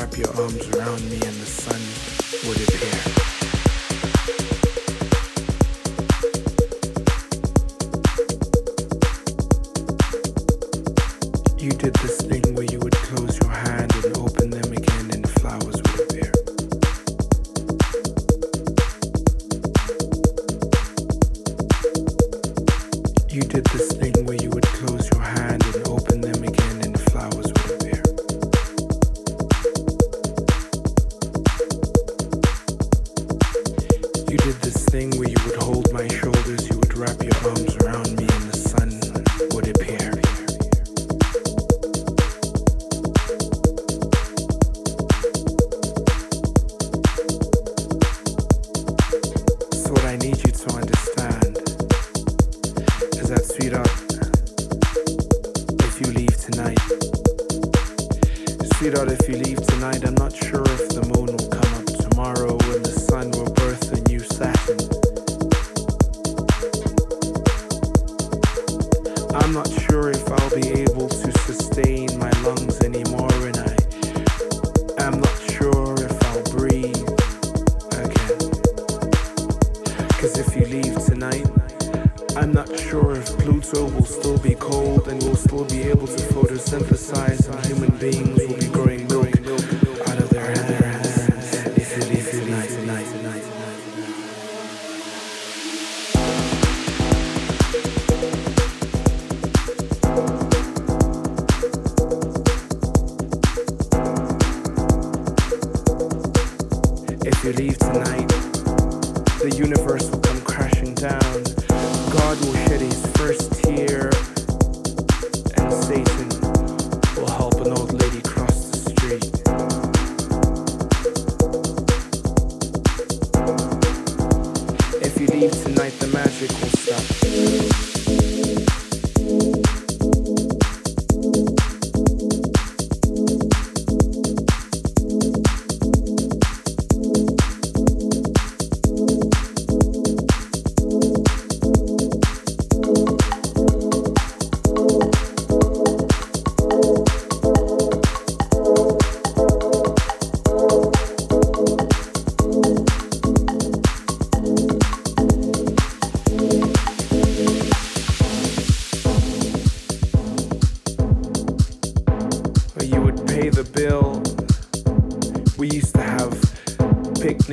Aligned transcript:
wrap 0.00 0.16
your 0.16 0.34
arms 0.40 0.66
around 0.70 1.10
me. 1.10 1.19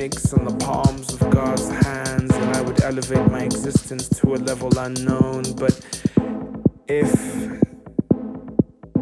snakes 0.08 0.32
in 0.32 0.44
the 0.44 0.54
palms 0.64 1.12
of 1.14 1.30
God's 1.30 1.68
hands, 1.68 2.34
and 2.34 2.56
I 2.56 2.60
would 2.62 2.82
elevate 2.82 3.30
my 3.30 3.42
existence 3.42 4.08
to 4.20 4.34
a 4.34 4.36
level 4.36 4.76
unknown. 4.78 5.42
But 5.54 5.80
if 6.86 7.12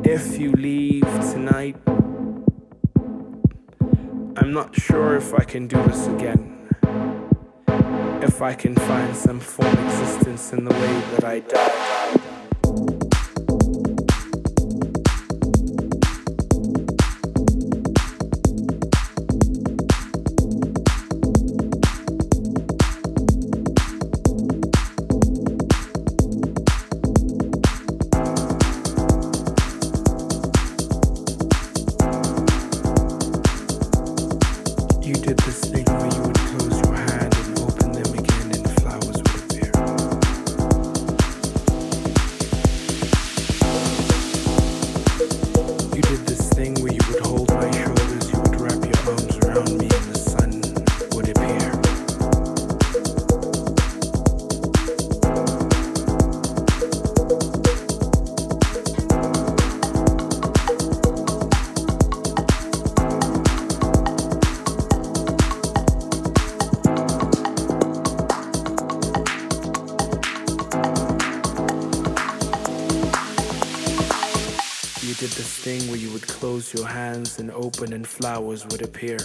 if 0.04 0.38
you 0.38 0.52
leave 0.52 1.04
tonight, 1.32 1.76
I'm 4.36 4.52
not 4.52 4.74
sure 4.74 5.16
if 5.16 5.34
I 5.34 5.44
can 5.44 5.66
do 5.68 5.82
this 5.84 6.06
again. 6.08 6.68
If 8.22 8.42
I 8.42 8.54
can 8.54 8.74
close 76.56 76.72
your 76.72 76.86
hands 76.86 77.38
and 77.38 77.50
open, 77.50 77.92
and 77.92 78.06
flowers 78.06 78.64
would 78.70 78.80
appear. 78.80 79.18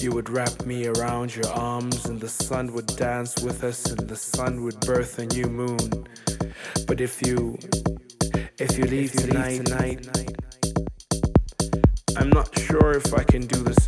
You 0.00 0.12
would 0.12 0.30
wrap 0.30 0.64
me 0.64 0.86
around 0.86 1.34
your 1.34 1.48
arms, 1.48 2.06
and 2.06 2.20
the 2.20 2.28
sun 2.28 2.72
would 2.74 2.86
dance 2.86 3.42
with 3.42 3.64
us, 3.64 3.86
and 3.90 4.08
the 4.08 4.14
sun 4.14 4.62
would 4.62 4.78
birth 4.82 5.18
a 5.18 5.26
new 5.26 5.46
moon. 5.46 6.06
But 6.86 7.00
if 7.00 7.20
you, 7.26 7.58
if 8.56 8.78
you 8.78 8.84
leave 8.84 9.12
if 9.12 9.20
you 9.20 9.32
tonight, 9.32 9.68
leave 9.68 10.00
tonight, 10.12 10.36
I'm 12.16 12.30
not 12.30 12.56
sure 12.56 12.92
if 12.92 13.12
I 13.12 13.24
can 13.24 13.48
do 13.48 13.60
this 13.64 13.79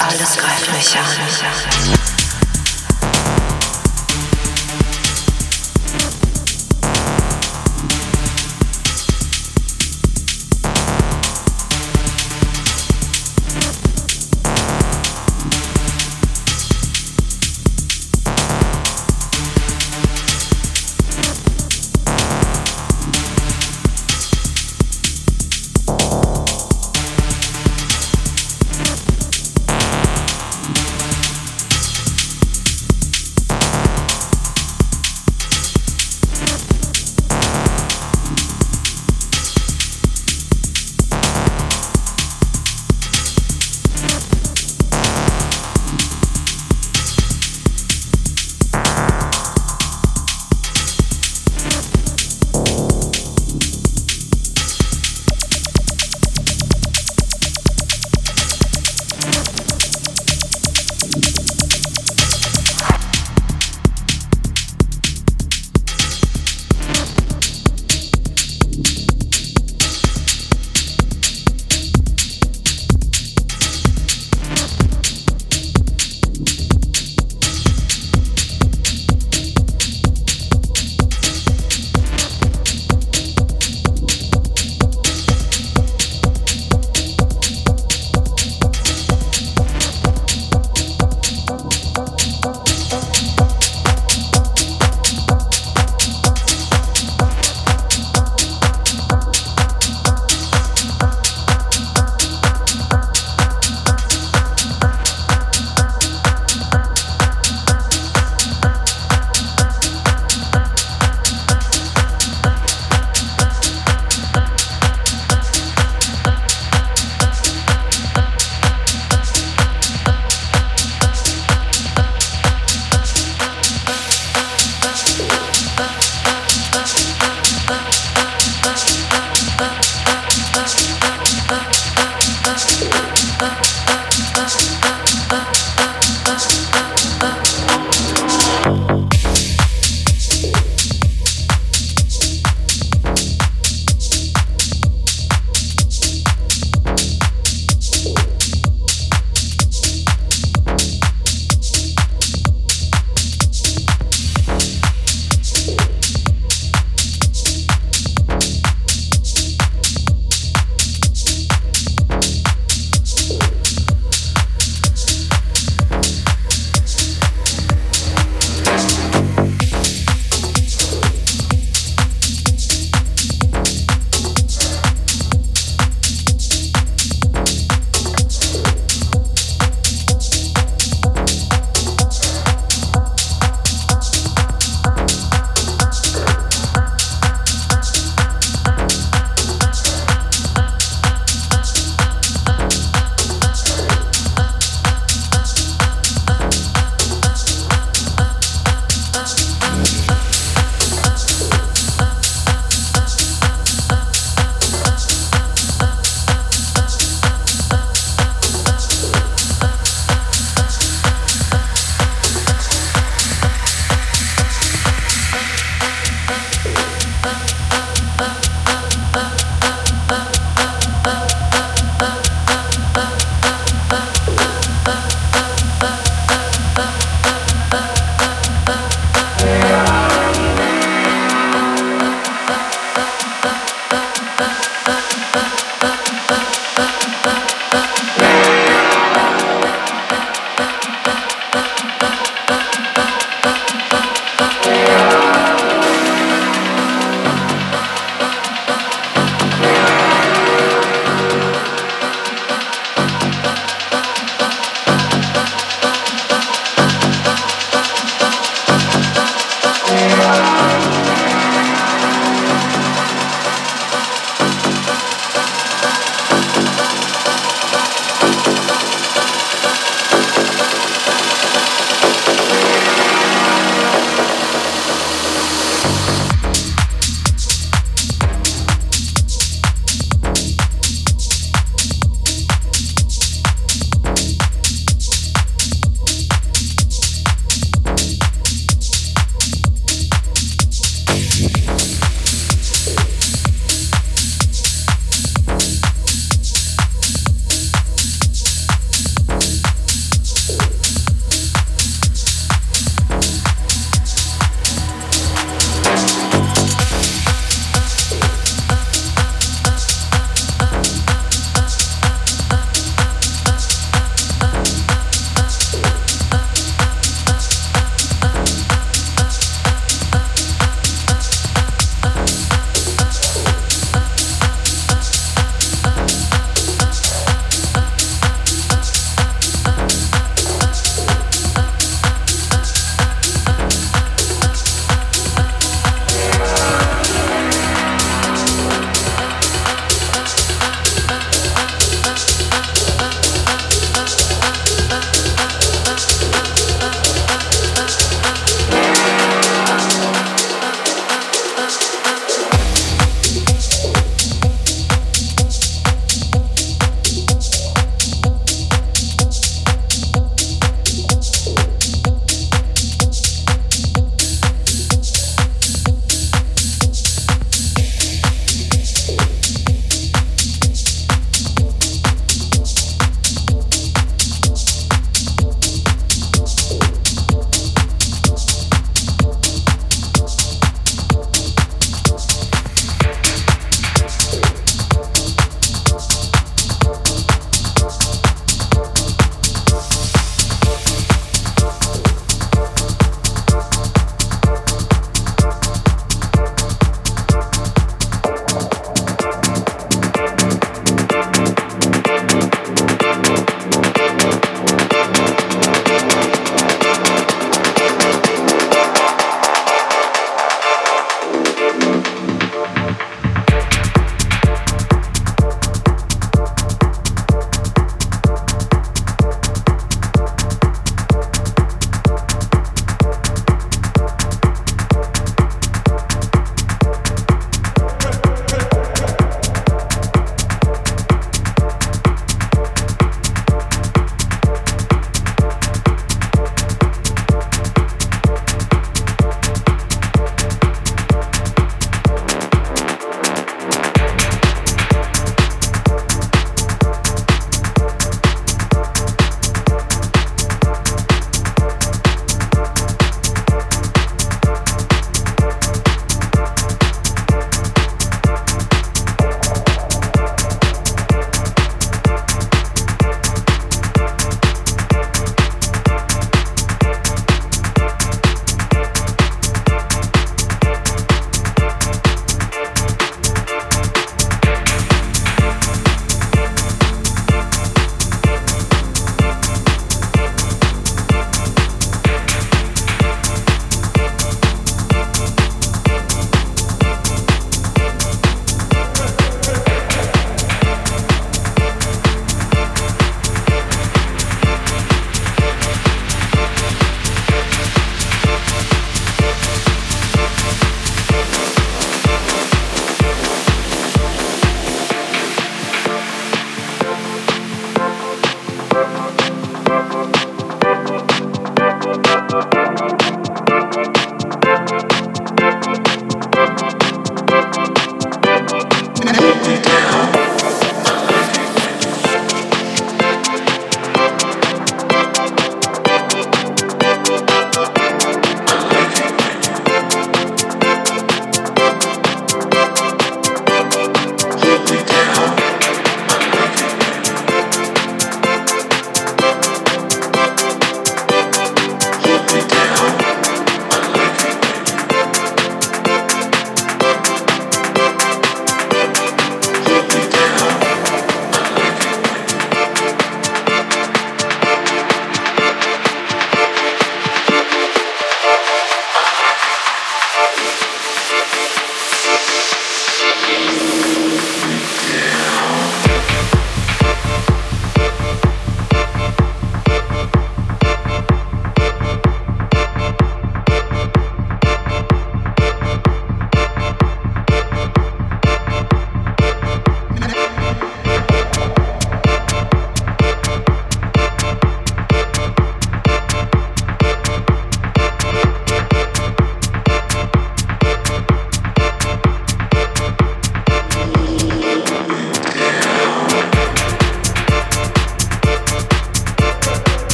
alles 0.00 0.36
greift 0.36 0.72
mich 0.72 0.96
an. 0.96 2.05